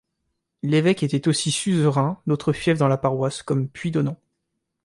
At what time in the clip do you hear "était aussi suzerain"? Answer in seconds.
1.03-2.19